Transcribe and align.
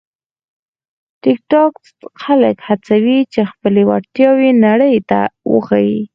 ټیکټاک 1.23 1.73
خلک 2.23 2.55
هڅوي 2.67 3.19
چې 3.33 3.41
خپلې 3.51 3.81
وړتیاوې 3.89 4.49
نړۍ 4.65 4.95
ته 5.09 5.19
وښيي. 5.53 6.01